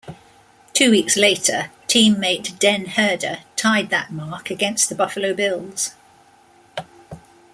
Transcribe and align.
Two 0.73 0.89
weeks 0.89 1.15
later, 1.15 1.69
teammate 1.87 2.57
Den 2.57 2.87
Herder 2.87 3.41
tied 3.55 3.91
that 3.91 4.11
mark 4.11 4.49
against 4.49 4.89
the 4.89 4.95
Buffalo 4.95 5.31
Bills. 5.35 5.91